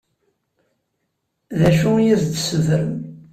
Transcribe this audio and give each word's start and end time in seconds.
D 1.59 1.61
acu 1.69 1.89
i 1.97 2.07
as-d-tessutrem? 2.15 2.93